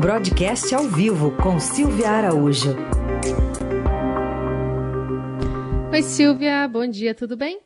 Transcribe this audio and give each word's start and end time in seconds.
Broadcast 0.00 0.72
ao 0.76 0.84
vivo 0.84 1.32
com 1.42 1.58
Silvia 1.58 2.08
Araújo. 2.10 2.76
Oi, 5.92 6.02
Silvia, 6.02 6.68
bom 6.68 6.86
dia, 6.86 7.12
tudo 7.16 7.36
bem? 7.36 7.58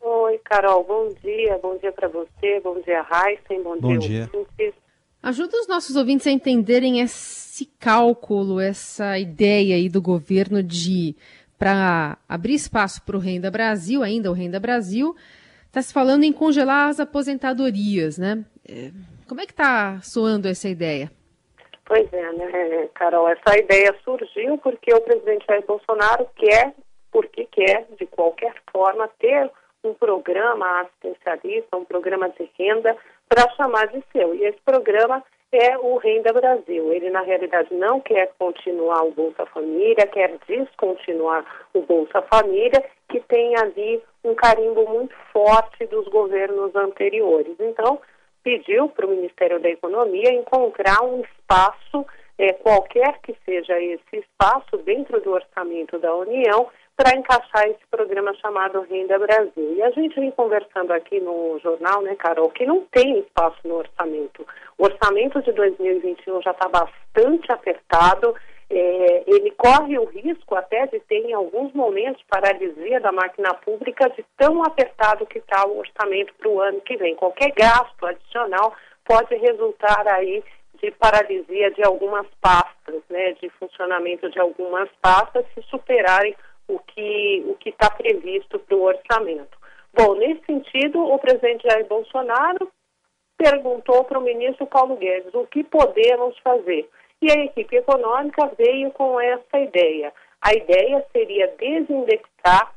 Oi, 0.00 0.38
Carol, 0.38 0.82
bom 0.82 1.10
dia. 1.22 1.58
Bom 1.62 1.76
dia 1.76 1.92
para 1.92 2.08
você, 2.08 2.58
bom 2.64 2.80
dia, 2.80 3.02
Raíssen, 3.02 3.62
bom, 3.62 3.78
bom 3.78 3.98
dia. 3.98 4.30
dia. 4.58 4.72
Ajuda 5.22 5.60
os 5.60 5.68
nossos 5.68 5.94
ouvintes 5.94 6.26
a 6.26 6.30
entenderem 6.30 7.00
esse 7.00 7.66
cálculo, 7.78 8.58
essa 8.58 9.18
ideia 9.18 9.76
aí 9.76 9.90
do 9.90 10.00
governo 10.00 10.62
de, 10.62 11.14
para 11.58 12.16
abrir 12.26 12.54
espaço 12.54 13.02
para 13.02 13.16
o 13.16 13.20
Renda 13.20 13.50
Brasil, 13.50 14.02
ainda 14.02 14.30
o 14.30 14.34
Renda 14.34 14.58
Brasil, 14.58 15.14
está 15.66 15.82
se 15.82 15.92
falando 15.92 16.24
em 16.24 16.32
congelar 16.32 16.88
as 16.88 16.98
aposentadorias, 16.98 18.16
né? 18.16 18.42
É, 18.66 18.90
como 19.28 19.42
é 19.42 19.44
que 19.44 19.52
está 19.52 20.00
soando 20.00 20.48
essa 20.48 20.66
ideia? 20.66 21.12
Pois 21.86 22.10
é, 22.12 22.32
né, 22.32 22.88
Carol? 22.94 23.28
Essa 23.28 23.58
ideia 23.58 23.94
surgiu 24.04 24.56
porque 24.58 24.92
o 24.94 25.00
presidente 25.00 25.44
Jair 25.46 25.64
Bolsonaro 25.66 26.26
quer, 26.34 26.74
porque 27.12 27.44
quer, 27.46 27.86
de 27.98 28.06
qualquer 28.06 28.54
forma, 28.72 29.08
ter 29.18 29.50
um 29.84 29.92
programa 29.92 30.80
assistencialista, 30.80 31.76
um 31.76 31.84
programa 31.84 32.30
de 32.30 32.50
renda 32.58 32.96
para 33.28 33.50
chamar 33.50 33.88
de 33.88 34.02
seu. 34.12 34.34
E 34.34 34.44
esse 34.44 34.58
programa 34.64 35.22
é 35.52 35.76
o 35.78 35.98
Renda 35.98 36.32
Brasil. 36.32 36.92
Ele, 36.92 37.10
na 37.10 37.20
realidade, 37.20 37.72
não 37.74 38.00
quer 38.00 38.32
continuar 38.38 39.04
o 39.04 39.12
Bolsa 39.12 39.46
Família, 39.46 40.06
quer 40.06 40.36
descontinuar 40.48 41.44
o 41.72 41.82
Bolsa 41.82 42.22
Família, 42.22 42.82
que 43.08 43.20
tem 43.20 43.56
ali 43.56 44.02
um 44.24 44.34
carimbo 44.34 44.88
muito 44.88 45.14
forte 45.32 45.86
dos 45.86 46.08
governos 46.08 46.74
anteriores. 46.74 47.54
Então, 47.60 48.00
pediu 48.44 48.88
para 48.90 49.06
o 49.06 49.10
Ministério 49.10 49.58
da 49.58 49.70
Economia 49.70 50.32
encontrar 50.32 51.02
um 51.02 51.22
espaço, 51.22 52.06
é, 52.38 52.52
qualquer 52.52 53.18
que 53.22 53.34
seja 53.44 53.80
esse 53.80 54.18
espaço, 54.18 54.76
dentro 54.84 55.20
do 55.22 55.32
orçamento 55.32 55.98
da 55.98 56.14
União, 56.14 56.68
para 56.96 57.16
encaixar 57.16 57.66
esse 57.68 57.84
programa 57.90 58.32
chamado 58.34 58.82
Renda 58.82 59.18
Brasil. 59.18 59.74
E 59.74 59.82
a 59.82 59.90
gente 59.90 60.14
vem 60.20 60.30
conversando 60.30 60.92
aqui 60.92 61.18
no 61.18 61.58
jornal, 61.60 62.02
né, 62.02 62.14
Carol, 62.14 62.50
que 62.50 62.64
não 62.64 62.82
tem 62.92 63.18
espaço 63.18 63.58
no 63.64 63.76
orçamento. 63.76 64.46
O 64.78 64.84
orçamento 64.84 65.42
de 65.42 65.50
2021 65.52 66.42
já 66.42 66.52
está 66.52 66.68
bastante 66.68 67.50
apertado. 67.50 68.34
É, 68.76 69.22
ele 69.28 69.52
corre 69.52 69.96
o 69.96 70.04
risco 70.04 70.56
até 70.56 70.86
de 70.86 70.98
ter, 71.00 71.24
em 71.24 71.32
alguns 71.32 71.72
momentos, 71.72 72.24
paralisia 72.28 73.00
da 73.00 73.12
máquina 73.12 73.54
pública 73.54 74.10
de 74.10 74.24
tão 74.36 74.64
apertado 74.64 75.24
que 75.26 75.38
está 75.38 75.64
o 75.64 75.78
orçamento 75.78 76.34
para 76.34 76.48
o 76.48 76.60
ano 76.60 76.80
que 76.80 76.96
vem. 76.96 77.14
Qualquer 77.14 77.52
gasto 77.52 78.04
adicional 78.04 78.74
pode 79.04 79.32
resultar 79.36 80.08
aí 80.08 80.42
de 80.82 80.90
paralisia 80.90 81.70
de 81.70 81.84
algumas 81.84 82.26
pastas, 82.40 83.00
né, 83.08 83.34
de 83.34 83.48
funcionamento 83.50 84.28
de 84.28 84.40
algumas 84.40 84.88
pastas 85.00 85.46
se 85.54 85.62
superarem 85.70 86.34
o 86.66 86.80
que 86.80 87.44
o 87.46 87.54
que 87.54 87.68
está 87.68 87.88
previsto 87.90 88.58
para 88.58 88.76
o 88.76 88.82
orçamento. 88.82 89.56
Bom, 89.92 90.16
nesse 90.16 90.44
sentido, 90.46 90.98
o 91.00 91.16
presidente 91.20 91.68
Jair 91.68 91.86
Bolsonaro 91.86 92.68
perguntou 93.38 94.02
para 94.02 94.18
o 94.18 94.22
ministro 94.22 94.66
Paulo 94.66 94.96
Guedes 94.96 95.32
o 95.32 95.46
que 95.46 95.62
podemos 95.62 96.36
fazer. 96.38 96.88
E 97.24 97.32
a 97.32 97.42
equipe 97.42 97.74
econômica 97.76 98.52
veio 98.58 98.90
com 98.90 99.18
essa 99.18 99.58
ideia. 99.58 100.12
A 100.42 100.52
ideia 100.52 101.02
seria 101.10 101.48
desindexar 101.58 102.74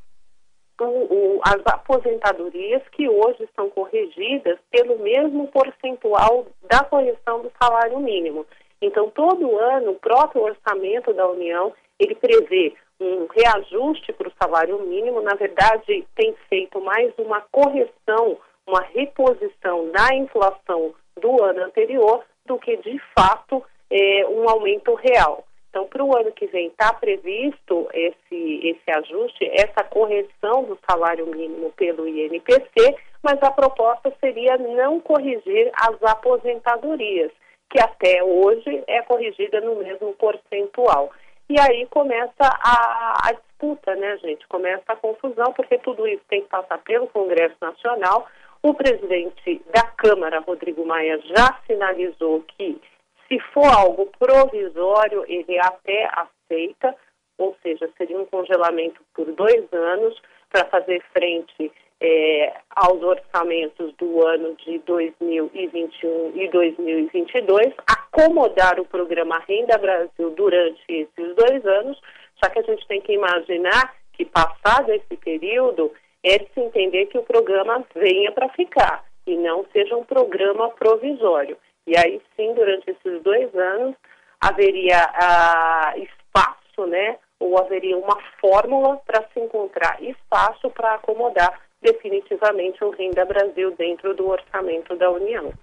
o, 0.80 0.86
o, 0.86 1.42
as 1.44 1.62
aposentadorias 1.66 2.82
que 2.94 3.10
hoje 3.10 3.44
estão 3.44 3.70
corrigidas 3.70 4.58
pelo 4.72 5.00
mesmo 5.00 5.50
percentual 5.50 6.48
da 6.64 6.82
correção 6.86 7.42
do 7.42 7.52
salário 7.62 8.00
mínimo. 8.00 8.46
Então, 8.82 9.10
todo 9.10 9.60
ano, 9.60 9.92
o 9.92 10.00
próprio 10.00 10.44
orçamento 10.44 11.12
da 11.14 11.28
União, 11.28 11.74
ele 12.00 12.16
prevê 12.16 12.74
um 13.02 13.28
reajuste 13.28 14.14
para 14.14 14.30
o 14.30 14.34
salário 14.42 14.80
mínimo, 14.80 15.22
na 15.22 15.36
verdade, 15.36 16.08
tem 16.16 16.34
feito 16.48 16.80
mais 16.80 17.14
uma 17.18 17.42
correção, 17.52 18.38
uma 18.66 18.80
reposição 18.94 19.92
da 19.92 20.16
inflação 20.16 20.96
do 21.20 21.44
ano 21.44 21.66
anterior 21.66 22.24
do 22.46 22.58
que, 22.58 22.78
de 22.78 22.98
fato, 23.14 23.62
é, 23.90 24.26
um 24.28 24.50
aumento 24.50 24.94
real. 24.96 25.44
Então, 25.70 25.86
para 25.88 26.04
o 26.04 26.18
ano 26.18 26.32
que 26.32 26.48
vem 26.48 26.68
está 26.68 26.94
previsto 26.94 27.88
esse, 27.94 28.68
esse 28.68 28.92
ajuste, 28.92 29.46
essa 29.54 29.84
correção 29.84 30.64
do 30.64 30.78
salário 30.90 31.28
mínimo 31.28 31.72
pelo 31.74 32.08
INPC, 32.08 32.96
mas 33.22 33.42
a 33.44 33.52
proposta 33.52 34.12
seria 34.20 34.58
não 34.58 35.00
corrigir 35.00 35.72
as 35.74 36.02
aposentadorias, 36.02 37.32
que 37.70 37.80
até 37.80 38.24
hoje 38.24 38.84
é 38.88 39.02
corrigida 39.02 39.62
no 39.62 39.76
mesmo 39.76 40.14
percentual. 40.14 41.12
E 41.50 41.60
aí 41.60 41.86
começa 41.90 42.34
a, 42.42 43.30
a, 43.30 43.32
disputa, 43.32 43.96
né, 43.96 44.18
gente? 44.18 44.46
Começa 44.48 44.84
a 44.88 44.96
confusão, 44.96 45.54
porque 45.54 45.78
tudo 45.78 46.06
isso 46.08 46.24
tem 46.30 46.42
que 46.42 46.50
passar 46.50 46.78
pelo 46.80 47.08
Congresso 47.08 47.56
Nacional. 47.62 48.28
O 48.62 48.74
presidente 48.74 49.62
da 49.74 49.84
Câmara, 49.84 50.42
Rodrigo 50.42 50.86
Maia, 50.86 51.20
já 51.20 51.58
sinalizou 51.66 52.44
que, 52.48 52.82
se 53.28 53.40
for 53.54 53.66
algo 53.66 54.10
provisório, 54.18 55.26
ele 55.28 55.60
até 55.60 56.10
aceita, 56.14 56.96
ou 57.38 57.56
seja, 57.62 57.90
seria 57.98 58.18
um 58.18 58.26
congelamento 58.26 59.02
por 59.14 59.32
dois 59.34 59.72
anos 59.72 60.20
para 60.50 60.66
fazer 60.66 61.04
frente 61.14 61.72
é, 62.00 62.54
aos 62.70 63.02
orçamentos 63.02 63.94
do 63.98 64.26
ano 64.26 64.56
de 64.56 64.78
2021 64.80 66.32
e 66.36 66.48
2022, 66.50 67.74
acomodar 67.88 68.80
o 68.80 68.86
programa 68.86 69.40
Renda 69.48 69.78
Brasil 69.78 70.30
durante 70.32 70.82
esses 70.88 71.36
dois 71.36 71.66
anos, 71.66 72.00
só 72.42 72.50
que 72.50 72.60
a 72.60 72.64
gente 72.64 72.88
tem 72.88 73.02
que 73.02 73.14
imaginar 73.14 73.96
que, 74.14 74.26
passado 74.26 74.92
esse 74.92 75.18
período, 75.18 75.92
é 76.24 76.38
de 76.38 76.48
se 76.54 76.60
entender 76.60 77.08
que 77.08 77.18
o 77.18 77.24
programa 77.24 77.84
venha 77.96 78.32
para 78.32 78.50
ficar 78.50 79.04
e 79.26 79.36
não 79.36 79.66
seja 79.74 79.96
um 79.96 80.04
programa 80.04 80.70
provisório. 80.72 81.58
E 81.88 81.98
aí 81.98 82.22
sim, 82.36 82.54
durante 82.54 82.92
esses 82.92 83.24
dois 83.24 83.54
anos, 83.56 83.96
haveria 84.42 85.00
ah, 85.16 85.94
espaço, 85.96 86.86
né, 86.86 87.18
ou 87.40 87.58
haveria 87.58 87.98
uma 87.98 88.18
fórmula 88.42 88.98
para 89.06 89.24
se 89.34 89.40
encontrar 89.40 89.98
espaço 90.04 90.70
para 90.72 90.96
acomodar 90.96 91.60
definitivamente 91.82 92.84
o 92.84 92.92
Renda 92.92 93.24
Brasil 93.24 93.74
dentro 93.78 94.14
do 94.14 94.28
orçamento 94.28 94.96
da 94.98 95.10
União. 95.10 95.54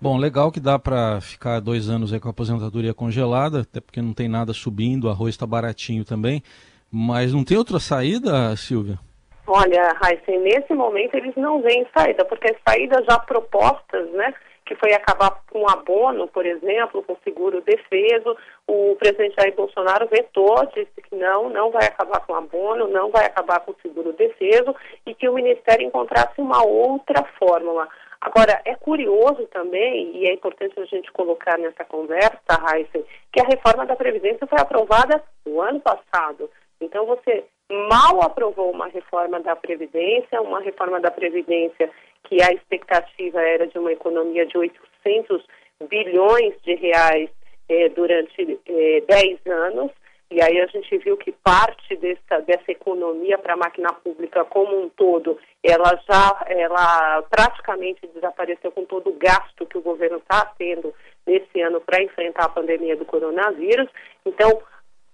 Bom, 0.00 0.16
legal 0.16 0.50
que 0.50 0.60
dá 0.60 0.78
para 0.78 1.20
ficar 1.20 1.60
dois 1.60 1.88
anos 1.88 2.12
aí 2.12 2.20
com 2.20 2.28
a 2.28 2.30
aposentadoria 2.30 2.94
congelada, 2.94 3.60
até 3.60 3.80
porque 3.80 4.02
não 4.02 4.12
tem 4.12 4.28
nada 4.28 4.52
subindo, 4.52 5.04
o 5.04 5.10
arroz 5.10 5.34
está 5.34 5.46
baratinho 5.46 6.04
também. 6.04 6.42
Mas 6.90 7.32
não 7.32 7.44
tem 7.44 7.56
outra 7.56 7.80
saída, 7.80 8.54
Silvia? 8.56 8.98
Olha, 9.46 9.92
Raíssa, 10.00 10.30
nesse 10.30 10.72
momento 10.72 11.14
eles 11.14 11.34
não 11.36 11.60
veem 11.60 11.86
saída, 11.96 12.24
porque 12.24 12.52
as 12.52 12.56
saídas 12.66 13.04
já 13.04 13.18
propostas, 13.18 14.10
né, 14.12 14.32
que 14.64 14.74
foi 14.76 14.92
acabar 14.94 15.42
com 15.50 15.68
abono, 15.68 16.26
por 16.28 16.46
exemplo, 16.46 17.02
com 17.02 17.16
seguro 17.22 17.60
defeso. 17.60 18.36
O 18.66 18.96
presidente 18.96 19.36
Jair 19.38 19.54
Bolsonaro 19.54 20.08
vetou, 20.08 20.66
disse 20.74 21.02
que 21.02 21.14
não, 21.14 21.50
não 21.50 21.70
vai 21.70 21.84
acabar 21.86 22.20
com 22.20 22.34
abono, 22.34 22.88
não 22.88 23.10
vai 23.10 23.26
acabar 23.26 23.60
com 23.60 23.74
seguro 23.82 24.12
defeso 24.14 24.74
e 25.06 25.14
que 25.14 25.28
o 25.28 25.34
Ministério 25.34 25.86
encontrasse 25.86 26.40
uma 26.40 26.64
outra 26.64 27.22
fórmula. 27.38 27.88
Agora, 28.20 28.58
é 28.64 28.74
curioso 28.74 29.46
também, 29.52 30.16
e 30.16 30.26
é 30.26 30.32
importante 30.32 30.80
a 30.80 30.84
gente 30.86 31.12
colocar 31.12 31.58
nessa 31.58 31.84
conversa, 31.84 32.40
Heisen, 32.72 33.04
que 33.30 33.40
a 33.40 33.44
reforma 33.44 33.84
da 33.84 33.94
Previdência 33.94 34.46
foi 34.46 34.58
aprovada 34.58 35.22
no 35.44 35.60
ano 35.60 35.78
passado. 35.80 36.48
Então, 36.80 37.04
você 37.04 37.44
mal 37.70 38.22
aprovou 38.22 38.70
uma 38.70 38.88
reforma 38.88 39.40
da 39.40 39.54
Previdência, 39.54 40.40
uma 40.40 40.60
reforma 40.60 41.00
da 41.00 41.10
Previdência 41.10 41.90
que 42.24 42.42
a 42.42 42.52
expectativa 42.52 43.40
era 43.40 43.66
de 43.66 43.78
uma 43.78 43.92
economia 43.92 44.46
de 44.46 44.56
800 44.58 45.44
bilhões 45.88 46.54
de 46.62 46.74
reais 46.74 47.30
eh, 47.68 47.88
durante 47.90 48.58
eh, 48.66 49.02
10 49.06 49.46
anos, 49.46 49.90
e 50.30 50.42
aí 50.42 50.60
a 50.60 50.66
gente 50.66 50.98
viu 50.98 51.16
que 51.16 51.30
parte 51.30 51.94
dessa, 51.96 52.40
dessa 52.40 52.72
economia 52.72 53.38
para 53.38 53.54
a 53.54 53.56
máquina 53.56 53.92
pública 53.92 54.44
como 54.44 54.82
um 54.82 54.88
todo, 54.88 55.38
ela 55.62 55.96
já 56.08 56.44
ela 56.48 57.22
praticamente 57.30 58.06
desapareceu 58.12 58.72
com 58.72 58.84
todo 58.84 59.10
o 59.10 59.16
gasto 59.16 59.66
que 59.66 59.78
o 59.78 59.82
governo 59.82 60.16
está 60.18 60.44
tendo 60.58 60.92
nesse 61.26 61.60
ano 61.60 61.80
para 61.80 62.02
enfrentar 62.02 62.46
a 62.46 62.48
pandemia 62.48 62.96
do 62.96 63.04
coronavírus. 63.04 63.88
Então, 64.26 64.60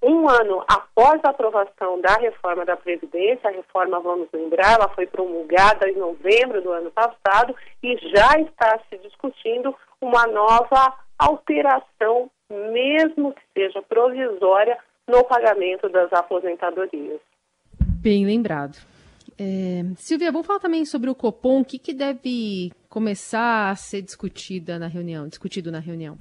um 0.03 0.29
ano 0.29 0.65
após 0.67 1.21
a 1.25 1.31
aprovação 1.31 2.01
da 2.01 2.15
reforma 2.15 2.65
da 2.65 2.77
Previdência, 2.77 3.51
a 3.51 3.53
reforma, 3.53 4.01
vamos 4.01 4.29
lembrar, 4.33 4.75
ela 4.75 4.89
foi 4.95 5.07
promulgada 5.07 5.89
em 5.89 5.97
novembro 5.97 6.63
do 6.63 6.73
ano 6.73 6.91
passado 6.91 7.55
e 7.83 7.97
já 8.09 8.41
está 8.41 8.81
se 8.89 8.97
discutindo 8.99 9.75
uma 10.01 10.27
nova 10.27 10.95
alteração, 11.19 12.31
mesmo 12.51 13.35
que 13.35 13.43
seja 13.55 13.83
provisória, 13.83 14.79
no 15.07 15.25
pagamento 15.25 15.89
das 15.89 16.13
aposentadorias. 16.13 17.21
Bem 18.01 18.25
lembrado. 18.25 18.79
É, 19.39 19.83
Silvia, 19.97 20.31
vamos 20.31 20.47
falar 20.47 20.61
também 20.61 20.85
sobre 20.85 21.11
o 21.11 21.15
Copom. 21.15 21.61
O 21.61 21.65
que, 21.65 21.79
que 21.79 21.93
deve 21.93 22.71
começar 22.89 23.71
a 23.71 23.75
ser 23.75 24.03
discutida 24.03 24.79
na 24.79 24.87
reunião, 24.87 25.27
discutido 25.27 25.73
na 25.73 25.81
reunião? 25.81 26.17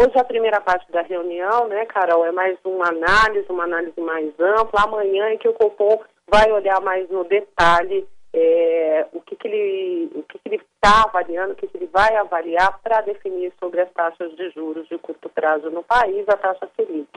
Hoje 0.00 0.16
a 0.16 0.22
primeira 0.22 0.60
parte 0.60 0.88
da 0.92 1.02
reunião, 1.02 1.66
né, 1.66 1.84
Carol, 1.86 2.24
é 2.24 2.30
mais 2.30 2.56
uma 2.62 2.86
análise, 2.86 3.46
uma 3.50 3.64
análise 3.64 4.00
mais 4.00 4.32
ampla. 4.38 4.84
Amanhã 4.84 5.24
é 5.26 5.36
que 5.36 5.48
o 5.48 5.52
Copom 5.52 6.00
vai 6.30 6.52
olhar 6.52 6.80
mais 6.80 7.10
no 7.10 7.24
detalhe 7.24 8.06
é, 8.32 9.06
o 9.12 9.20
que, 9.20 9.34
que 9.34 9.48
ele 9.48 10.12
o 10.14 10.22
que, 10.22 10.38
que 10.38 10.48
ele 10.50 10.62
está 10.76 11.02
avaliando, 11.02 11.54
o 11.54 11.56
que, 11.56 11.66
que 11.66 11.76
ele 11.76 11.90
vai 11.92 12.14
avaliar 12.14 12.78
para 12.78 13.00
definir 13.00 13.52
sobre 13.58 13.80
as 13.80 13.90
taxas 13.90 14.30
de 14.36 14.48
juros 14.50 14.86
de 14.86 14.96
curto 14.98 15.28
prazo 15.30 15.68
no 15.68 15.82
país, 15.82 16.24
a 16.28 16.36
taxa 16.36 16.68
Selic. 16.76 17.08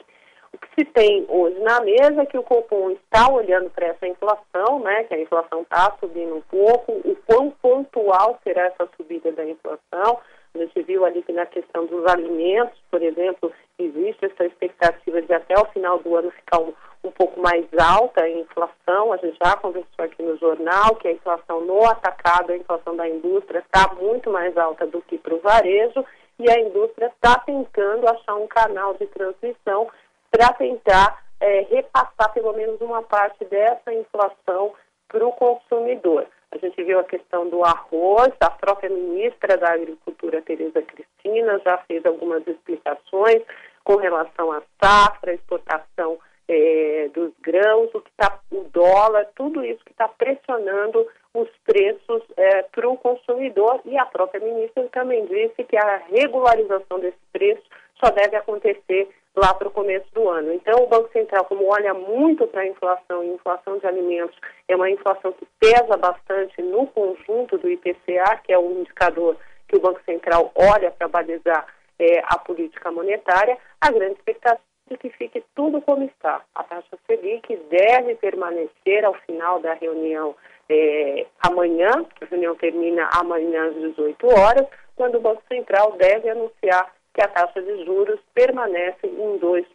O 0.51 0.57
que 0.57 0.67
se 0.79 0.85
tem 0.85 1.23
hoje 1.29 1.59
na 1.59 1.81
mesa 1.81 2.23
é 2.23 2.25
que 2.25 2.37
o 2.39 2.43
Copom 2.43 2.89
está 2.89 3.31
olhando 3.31 3.69
para 3.69 3.89
essa 3.89 4.07
inflação, 4.07 4.79
né, 4.79 5.03
que 5.03 5.13
a 5.13 5.21
inflação 5.21 5.61
está 5.61 5.95
subindo 5.99 6.35
um 6.35 6.41
pouco, 6.41 6.93
o 6.93 7.15
quão 7.27 7.51
pontual 7.61 8.39
será 8.43 8.63
essa 8.63 8.89
subida 8.97 9.31
da 9.33 9.45
inflação, 9.45 10.19
a 10.53 10.57
gente 10.57 10.81
viu 10.83 11.05
ali 11.05 11.21
que 11.23 11.31
na 11.31 11.45
questão 11.45 11.85
dos 11.85 12.05
alimentos, 12.05 12.77
por 12.89 13.01
exemplo, 13.01 13.51
existe 13.79 14.25
essa 14.25 14.45
expectativa 14.45 15.21
de 15.21 15.33
até 15.33 15.57
o 15.57 15.65
final 15.67 15.99
do 15.99 16.15
ano 16.15 16.31
ficar 16.31 16.59
um, 16.59 16.73
um 17.03 17.11
pouco 17.11 17.39
mais 17.39 17.65
alta 17.79 18.23
a 18.23 18.29
inflação. 18.29 19.13
A 19.13 19.17
gente 19.17 19.37
já 19.43 19.55
conversou 19.55 20.05
aqui 20.05 20.21
no 20.21 20.37
jornal 20.37 20.95
que 20.95 21.07
a 21.07 21.13
inflação 21.13 21.61
no 21.61 21.85
atacado, 21.85 22.51
a 22.51 22.57
inflação 22.57 22.95
da 22.95 23.07
indústria 23.07 23.59
está 23.59 23.93
muito 23.95 24.29
mais 24.29 24.55
alta 24.57 24.85
do 24.85 25.01
que 25.01 25.17
para 25.17 25.33
o 25.33 25.39
varejo 25.39 26.05
e 26.37 26.49
a 26.49 26.59
indústria 26.59 27.07
está 27.07 27.39
tentando 27.39 28.07
achar 28.09 28.35
um 28.35 28.47
canal 28.47 28.93
de 28.95 29.05
transmissão 29.07 29.87
para 30.29 30.51
tentar 30.53 31.23
é, 31.39 31.61
repassar 31.69 32.33
pelo 32.33 32.53
menos 32.53 32.79
uma 32.81 33.01
parte 33.03 33.45
dessa 33.45 33.93
inflação 33.93 34.73
para 35.07 35.25
o 35.25 35.31
consumidor. 35.33 36.27
A 36.51 36.57
gente 36.57 36.83
viu 36.83 36.99
a 36.99 37.03
questão 37.03 37.49
do 37.49 37.63
arroz, 37.63 38.33
a 38.39 38.49
própria 38.49 38.89
ministra 38.89 39.57
da 39.57 39.73
Agricultura, 39.73 40.41
Tereza 40.41 40.81
Cristina, 40.81 41.61
já 41.63 41.77
fez 41.79 42.05
algumas 42.05 42.45
explicações 42.45 43.41
com 43.83 43.95
relação 43.95 44.51
à 44.51 44.61
safra, 44.81 45.33
exportação 45.33 46.19
é, 46.47 47.09
dos 47.13 47.31
grãos, 47.41 47.89
o, 47.95 48.01
que 48.01 48.11
tá, 48.17 48.39
o 48.51 48.65
dólar, 48.65 49.29
tudo 49.35 49.63
isso 49.63 49.83
que 49.85 49.91
está 49.91 50.09
pressionando 50.09 51.07
os 51.33 51.47
preços 51.63 52.21
é, 52.35 52.63
para 52.63 52.89
o 52.89 52.97
consumidor. 52.97 53.79
E 53.85 53.97
a 53.97 54.05
própria 54.05 54.41
ministra 54.41 54.87
também 54.91 55.25
disse 55.27 55.63
que 55.63 55.77
a 55.77 55.97
regularização 56.09 56.99
desse 56.99 57.17
preço 57.31 57.63
só 58.03 58.11
deve 58.11 58.35
acontecer 58.35 59.09
lá 59.35 59.53
para 59.53 59.67
o 59.67 59.71
começo 59.71 60.05
do 60.13 60.29
ano. 60.29 60.53
Então, 60.53 60.83
o 60.83 60.87
Banco 60.87 61.11
Central, 61.11 61.45
como 61.45 61.71
olha 61.71 61.93
muito 61.93 62.45
para 62.47 62.61
a 62.61 62.67
inflação, 62.67 63.23
e 63.23 63.29
inflação 63.29 63.77
de 63.77 63.87
alimentos 63.87 64.37
é 64.67 64.75
uma 64.75 64.89
inflação 64.89 65.31
que 65.33 65.47
pesa 65.59 65.97
bastante 65.97 66.61
no 66.61 66.87
conjunto 66.87 67.57
do 67.57 67.69
IPCA, 67.69 68.41
que 68.43 68.51
é 68.51 68.57
o 68.57 68.71
indicador 68.71 69.37
que 69.67 69.77
o 69.77 69.79
Banco 69.79 70.01
Central 70.05 70.51
olha 70.55 70.91
para 70.91 71.07
balizar 71.07 71.65
é, 71.97 72.19
a 72.25 72.37
política 72.37 72.91
monetária, 72.91 73.57
a 73.79 73.91
grande 73.91 74.15
expectativa 74.15 74.59
é 74.89 74.97
que 74.97 75.09
fique 75.11 75.41
tudo 75.55 75.81
como 75.81 76.03
está. 76.03 76.41
A 76.53 76.63
taxa 76.63 76.97
Selic 77.07 77.55
deve 77.69 78.15
permanecer 78.15 79.05
ao 79.05 79.13
final 79.13 79.61
da 79.61 79.73
reunião 79.75 80.35
é, 80.69 81.25
amanhã, 81.41 82.05
a 82.21 82.25
reunião 82.25 82.55
termina 82.55 83.09
amanhã 83.13 83.69
às 83.69 83.75
18 83.75 84.27
horas, 84.27 84.67
quando 84.95 85.15
o 85.15 85.21
Banco 85.21 85.41
Central 85.47 85.93
deve 85.93 86.29
anunciar 86.29 86.91
que 87.13 87.21
a 87.21 87.27
taxa 87.27 87.61
de 87.61 87.85
juros 87.85 88.19
permanece 88.33 89.05
em 89.07 89.39
2% 89.39 89.65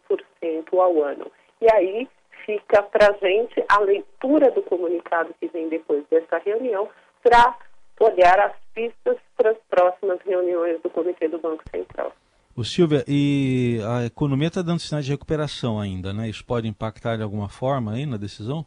ao 0.73 1.03
ano. 1.03 1.31
E 1.61 1.71
aí 1.71 2.07
fica 2.45 2.83
para 2.83 3.09
a 3.09 3.13
gente 3.13 3.63
a 3.69 3.79
leitura 3.79 4.51
do 4.51 4.61
comunicado 4.61 5.33
que 5.39 5.47
vem 5.47 5.69
depois 5.69 6.03
dessa 6.09 6.37
reunião 6.39 6.87
para 7.21 7.57
olhar 7.99 8.39
as 8.39 8.53
pistas 8.73 9.17
para 9.35 9.51
as 9.51 9.57
próximas 9.69 10.19
reuniões 10.25 10.81
do 10.81 10.89
Comitê 10.89 11.27
do 11.27 11.39
Banco 11.39 11.63
Central. 11.69 12.13
O 12.55 12.63
Silvia, 12.63 13.03
e 13.07 13.79
a 13.85 14.05
economia 14.05 14.47
está 14.47 14.61
dando 14.61 14.79
sinais 14.79 15.05
de 15.05 15.11
recuperação 15.11 15.79
ainda, 15.79 16.11
né? 16.11 16.27
Isso 16.27 16.43
pode 16.43 16.67
impactar 16.67 17.15
de 17.15 17.23
alguma 17.23 17.49
forma 17.49 17.93
aí 17.93 18.05
na 18.05 18.17
decisão? 18.17 18.65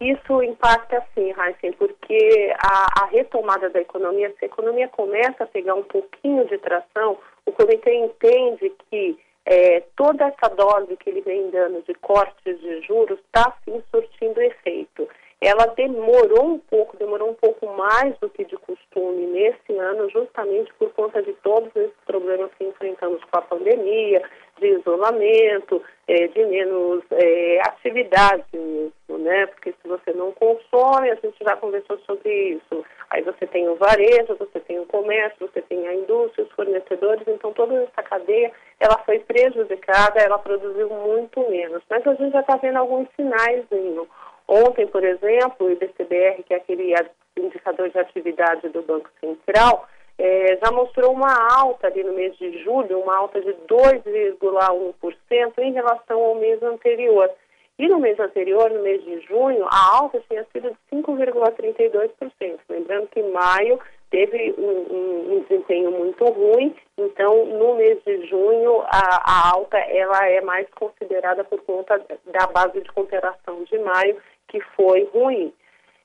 Isso 0.00 0.42
impacta 0.42 1.04
sim, 1.12 1.32
Heisen, 1.32 1.72
porque 1.72 2.54
a, 2.56 3.02
a, 3.02 3.06
retomada 3.06 3.68
da 3.68 3.80
economia, 3.80 4.32
se 4.38 4.44
a 4.44 4.46
economia 4.46 4.88
começa 4.88 5.42
a 5.42 5.46
pegar 5.46 5.74
um 5.74 5.82
pouquinho 5.82 6.46
de 6.46 6.56
tração, 6.58 7.18
o 7.48 7.52
comitê 7.52 7.94
entende 7.94 8.70
que 8.90 9.18
é, 9.46 9.80
toda 9.96 10.26
essa 10.26 10.54
dose 10.54 10.96
que 10.98 11.08
ele 11.08 11.22
vem 11.22 11.48
dando 11.50 11.82
de 11.82 11.94
cortes 11.94 12.60
de 12.60 12.82
juros 12.82 13.18
está 13.20 13.56
sim 13.64 13.82
surtindo 13.90 14.40
efeito. 14.42 15.08
Ela 15.40 15.66
demorou 15.66 16.46
um 16.46 16.58
pouco, 16.58 16.96
demorou 16.96 17.30
um 17.30 17.34
pouco 17.34 17.64
mais 17.68 18.14
do 18.18 18.28
que 18.28 18.44
de 18.44 18.56
costume 18.56 19.24
nesse 19.26 19.72
ano, 19.78 20.10
justamente 20.10 20.72
por 20.74 20.92
conta 20.92 21.22
de 21.22 21.32
todos 21.44 21.74
esses 21.76 21.96
problemas 22.04 22.50
que 22.58 22.64
enfrentamos 22.64 23.22
com 23.24 23.38
a 23.38 23.42
pandemia, 23.42 24.20
de 24.60 24.66
isolamento, 24.66 25.80
é, 26.08 26.26
de 26.26 26.44
menos 26.44 27.04
é, 27.12 27.60
atividade 27.60 28.44
mesmo, 28.52 29.18
né? 29.18 29.46
Porque 29.46 29.72
se 29.80 29.88
você 29.88 30.12
não 30.12 30.32
consome, 30.32 31.10
a 31.10 31.14
gente 31.14 31.36
já 31.40 31.56
conversou 31.56 31.98
sobre 32.00 32.30
isso. 32.54 32.84
Aí 33.10 33.22
você 33.22 33.46
tem 33.46 33.68
o 33.68 33.76
varejo, 33.76 34.36
você 34.38 34.60
tem 34.60 34.80
o 34.80 34.86
comércio, 34.86 35.48
você 35.48 35.62
tem 35.62 35.86
a 35.86 35.94
indústria, 35.94 36.27
fornecedores, 36.58 37.22
então 37.28 37.52
toda 37.52 37.84
essa 37.84 38.02
cadeia 38.02 38.50
ela 38.80 38.98
foi 39.06 39.20
prejudicada, 39.20 40.18
ela 40.18 40.40
produziu 40.40 40.90
muito 40.90 41.48
menos. 41.48 41.80
Mas 41.88 42.04
a 42.04 42.14
gente 42.14 42.32
já 42.32 42.40
está 42.40 42.56
vendo 42.56 42.78
alguns 42.78 43.06
sinais 43.14 43.64
ainda. 43.70 44.02
Ontem, 44.48 44.88
por 44.88 45.04
exemplo, 45.04 45.66
o 45.66 45.70
IBCBR, 45.70 46.42
que 46.42 46.52
é 46.54 46.56
aquele 46.56 46.94
indicador 47.36 47.88
de 47.90 47.98
atividade 47.98 48.68
do 48.70 48.82
Banco 48.82 49.08
Central, 49.20 49.86
é, 50.18 50.58
já 50.64 50.72
mostrou 50.72 51.12
uma 51.12 51.32
alta 51.54 51.86
ali 51.86 52.02
no 52.02 52.12
mês 52.12 52.36
de 52.38 52.64
julho, 52.64 52.98
uma 52.98 53.16
alta 53.16 53.40
de 53.40 53.52
2,1% 53.68 55.58
em 55.58 55.72
relação 55.72 56.20
ao 56.20 56.34
mês 56.34 56.60
anterior. 56.62 57.30
E 57.78 57.86
no 57.86 58.00
mês 58.00 58.18
anterior, 58.18 58.68
no 58.70 58.82
mês 58.82 59.04
de 59.04 59.20
junho, 59.20 59.64
a 59.70 59.96
alta 59.96 60.20
tinha 60.28 60.44
sido 60.52 60.70
de 60.70 60.76
5,32%. 60.96 62.58
Lembrando 62.68 63.06
que 63.06 63.22
maio 63.22 63.78
teve 64.10 64.54
um, 64.58 64.94
um, 64.94 65.32
um, 65.34 65.40
desempenho 65.40 65.90
muito 65.90 66.24
ruim, 66.24 66.74
então 66.96 67.46
no 67.46 67.76
mês 67.76 68.02
de 68.04 68.26
junho 68.26 68.80
a, 68.82 69.22
a, 69.24 69.50
alta 69.54 69.78
ela 69.78 70.26
é 70.28 70.40
mais 70.40 70.66
considerada 70.70 71.44
por 71.44 71.60
conta 71.62 71.98
da 72.26 72.46
base 72.46 72.80
de 72.80 72.92
comparação 72.92 73.64
de 73.64 73.78
maio, 73.78 74.16
que 74.48 74.60
foi 74.76 75.04
ruim. 75.12 75.52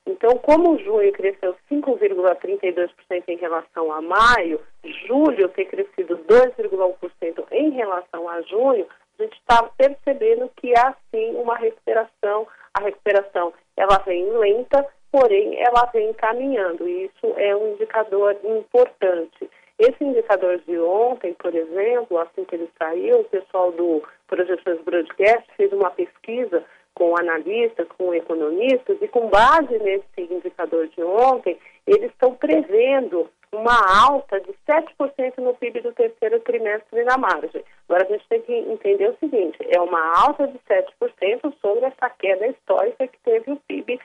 Então, 0.05 0.31
como 0.37 0.77
junho 0.79 1.13
cresceu 1.13 1.55
5,32% 1.71 2.89
em 3.27 3.37
relação 3.37 3.89
a 3.91 4.01
maio, 4.01 4.59
julho 5.07 5.47
ter 5.49 5.65
crescido 5.65 6.17
2,1% 6.27 7.45
em 7.51 7.69
relação 7.71 8.27
a 8.27 8.41
junho, 8.41 8.85
a 9.17 9.23
gente 9.23 9.37
está 9.37 9.63
percebendo 9.77 10.49
que 10.57 10.77
há 10.77 10.93
sim 11.09 11.35
uma 11.35 11.55
recuperação. 11.55 12.47
A 12.73 12.81
recuperação 12.81 13.53
ela 13.77 13.99
vem 13.99 14.29
lenta, 14.31 14.85
porém 15.13 15.61
ela 15.61 15.85
vem 15.93 16.11
caminhando. 16.13 16.89
E 16.89 17.05
isso 17.05 17.33
é 17.37 17.55
um 17.55 17.73
indicador 17.73 18.35
importante. 18.43 19.47
Esse 19.77 20.03
indicador 20.03 20.59
de 20.67 20.77
ontem, 20.79 21.33
por 21.35 21.53
exemplo, 21.53 22.17
assim 22.17 22.43
que 22.43 22.55
ele 22.55 22.69
saiu, 22.79 23.19
o 23.19 23.25
pessoal 23.25 23.71
do 23.71 24.01
Projeções 24.27 24.81
Broadcast 24.81 25.45
fez 25.55 25.71
uma 25.71 25.91
pesquisa 25.91 26.63
com 26.95 27.15
analistas, 27.17 27.87
com 27.97 28.13
economistas, 28.13 28.97
e 29.01 29.07
com 29.07 29.27
base 29.27 29.77
nesse 29.79 30.33
indicador 30.33 30.87
de 30.87 31.03
ontem, 31.03 31.57
eles 31.85 32.11
estão 32.11 32.33
prevendo 32.35 33.29
uma 33.51 33.77
alta 34.03 34.39
de 34.41 34.51
7% 34.67 35.37
no 35.37 35.53
PIB 35.53 35.81
do 35.81 35.93
terceiro 35.93 36.39
trimestre 36.39 37.03
na 37.03 37.17
margem. 37.17 37.63
Agora 37.87 38.03
a 38.03 38.11
gente 38.11 38.27
tem 38.27 38.41
que 38.41 38.53
entender 38.53 39.09
o 39.09 39.17
seguinte, 39.17 39.57
é 39.69 39.79
uma 39.79 40.23
alta 40.23 40.47
de 40.47 40.59
7% 40.67 41.53
sobre 41.61 41.85
essa 41.85 42.09
queda 42.09 42.47
histórica 42.47 43.07
que 43.07 43.19
teve 43.23 43.51
o 43.51 43.57
PIB 43.67 43.99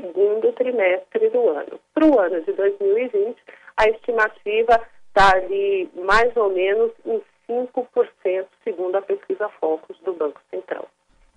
segundo 0.00 0.52
trimestre 0.52 1.30
do 1.30 1.48
ano. 1.50 1.78
Para 1.92 2.06
o 2.06 2.18
ano 2.18 2.40
de 2.42 2.52
2020, 2.52 3.36
a 3.76 3.88
estimativa 3.88 4.80
está 5.08 5.36
ali 5.36 5.88
mais 6.04 6.36
ou 6.36 6.52
menos 6.52 6.90
em 7.06 7.20
5%, 7.48 8.46
segundo 8.64 8.96
a 8.96 9.02
pesquisa 9.02 9.48
Focus 9.60 9.96
do 10.04 10.12
Banco 10.14 10.40
Central. 10.50 10.88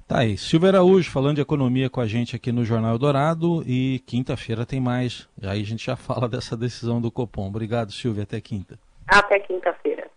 Tá 0.07 0.19
aí, 0.19 0.37
Silvia 0.37 0.69
Araújo 0.69 1.11
falando 1.11 1.35
de 1.35 1.41
economia 1.41 1.89
com 1.89 1.99
a 1.99 2.07
gente 2.07 2.35
aqui 2.35 2.51
no 2.51 2.63
Jornal 2.63 2.97
Dourado 2.97 3.61
e 3.67 3.99
quinta-feira 4.07 4.65
tem 4.65 4.79
mais. 4.79 5.27
Aí 5.43 5.61
a 5.61 5.65
gente 5.65 5.85
já 5.85 5.97
fala 5.97 6.27
dessa 6.29 6.55
decisão 6.55 7.01
do 7.01 7.11
Copom. 7.11 7.47
Obrigado, 7.47 7.91
Silvia. 7.91 8.23
Até 8.23 8.39
quinta. 8.39 8.79
Até 9.05 9.39
quinta-feira. 9.39 10.09